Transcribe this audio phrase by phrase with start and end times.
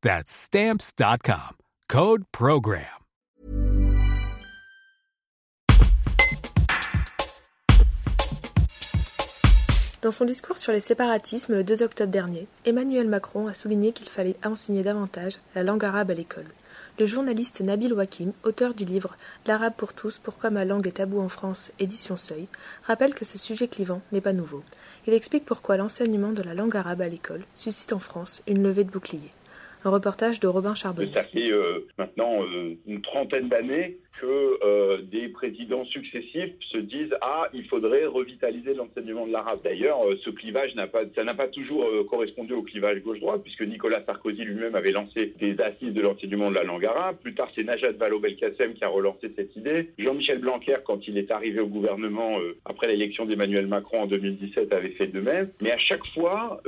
[0.00, 1.56] That's Stamps.com.
[1.88, 2.84] Code Program.
[10.00, 14.08] Dans son discours sur les séparatismes le 2 octobre dernier, Emmanuel Macron a souligné qu'il
[14.08, 16.46] fallait enseigner davantage la langue arabe à l'école.
[17.00, 21.20] Le journaliste Nabil Wakim, auteur du livre L'arabe pour tous, pourquoi ma langue est tabou
[21.20, 22.46] en France, édition Seuil,
[22.84, 24.62] rappelle que ce sujet clivant n'est pas nouveau.
[25.08, 28.84] Il explique pourquoi l'enseignement de la langue arabe à l'école suscite en France une levée
[28.84, 29.32] de boucliers.
[29.84, 31.12] Un reportage de Robin Charbonnier.
[31.12, 37.14] Ça fait euh, maintenant euh, une trentaine d'années que euh, des présidents successifs se disent
[37.20, 39.60] ah il faudrait revitaliser l'enseignement de l'arabe.
[39.62, 44.02] D'ailleurs, ce clivage n'a pas ça n'a pas toujours correspondu au clivage gauche-droite puisque Nicolas
[44.04, 47.18] Sarkozy lui-même avait lancé des assises de l'enseignement de la langue arabe.
[47.22, 49.90] Plus tard, c'est Najat Vallaud-Belkacem qui a relancé cette idée.
[49.98, 54.90] Jean-Michel Blanquer, quand il est arrivé au gouvernement après l'élection d'Emmanuel Macron en 2017, avait
[54.90, 55.50] fait de même.
[55.60, 56.60] Mais à chaque fois,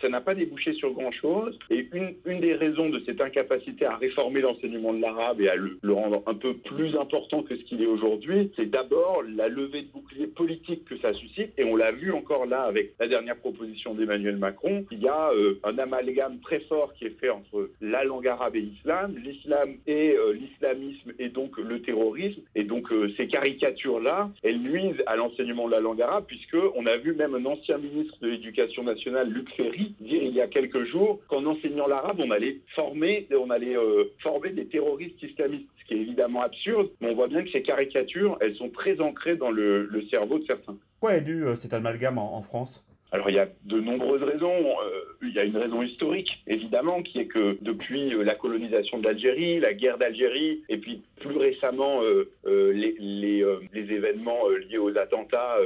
[0.00, 1.58] ça n'a pas débouché sur grand-chose.
[1.70, 5.78] Et une, une raisons de cette incapacité à réformer l'enseignement de l'arabe et à le,
[5.92, 9.88] rendre un peu plus important que ce qu'il est aujourd'hui, c'est d'abord la levée de
[9.88, 11.52] bouclier politique que ça suscite.
[11.58, 14.84] Et on l'a vu encore là avec la dernière proposition d'Emmanuel Macron.
[14.90, 18.56] Il y a euh, un amalgame très fort qui est fait entre la langue arabe
[18.56, 22.40] et l'islam, l'islam et euh, l'islamisme et donc le terrorisme.
[22.54, 26.86] Et donc euh, ces caricatures-là, elles nuisent à l'enseignement de la langue arabe puisque on
[26.86, 30.46] a vu même un ancien ministre de l'Éducation nationale, Luc Ferry, dire il y a
[30.46, 33.76] quelques jours qu'en enseignant l'arabe, on allait former, on allait
[34.22, 36.56] former des terroristes islamistes, ce qui est évidemment absurde
[37.00, 40.44] mais on voit bien que ces caricatures, elles sont très ancrées dans le, cerveau de
[40.44, 40.76] certains.
[41.00, 42.84] Pourquoi est dû euh, cet amalgame en, France?
[43.12, 44.52] Alors il y a de nombreuses raisons.
[44.52, 48.98] Euh, il y a une raison historique, évidemment, qui est que depuis euh, la colonisation
[48.98, 52.00] de l'Algérie, la guerre d'Algérie, et puis plus récemment
[52.44, 55.56] les, les, événements liés aux attentats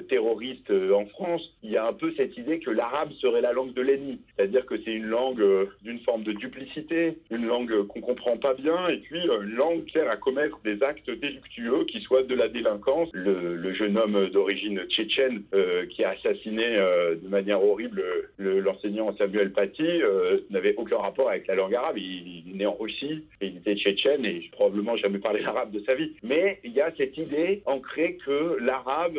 [0.00, 3.40] euh, terroristes euh, en France, il y a un peu cette idée que l'arabe serait
[3.40, 4.20] la langue de l'ennemi.
[4.36, 8.54] C'est-à-dire que c'est une langue euh, d'une forme de duplicité, une langue qu'on comprend pas
[8.54, 12.34] bien, et puis une langue qui sert à commettre des actes délictueux, qui soient de
[12.34, 13.08] la délinquance.
[13.12, 15.42] Le, jeune homme d'origine tchétchène
[15.90, 18.02] qui a assassiné de manière horrible
[18.38, 20.02] l'enseignant Samuel Paty
[20.50, 21.96] n'avait aucun rapport avec la langue arabe.
[21.98, 25.94] Il, est né en Russie, il était tchétchène, et probablement jamais parlé l'arabe de sa
[25.94, 26.12] vie.
[26.22, 29.18] Mais il y a cette idée ancrée que l'arabe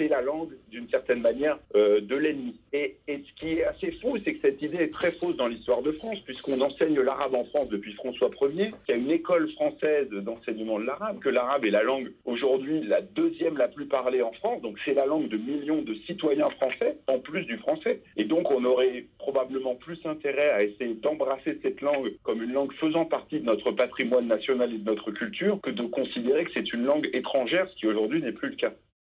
[0.00, 2.58] c'est la langue, d'une certaine manière, euh, de l'ennemi.
[2.72, 5.82] Et, ce qui est assez faux, c'est que cette idée est très fausse dans l'histoire
[5.82, 9.50] de France, puisqu'on enseigne l'arabe en France depuis François Ier, qu'il y a une école
[9.52, 14.22] française d'enseignement de l'arabe, que l'arabe est la langue aujourd'hui la deuxième la plus parlée
[14.22, 18.00] en France, donc c'est la langue de millions de citoyens français, en plus du français.
[18.16, 22.72] Et donc on aurait probablement plus intérêt à essayer d'embrasser cette langue comme une langue
[22.74, 26.72] faisant partie de notre patrimoine national et de notre culture, que de considérer que c'est
[26.72, 28.72] une langue étrangère, ce qui aujourd'hui n'est plus le cas.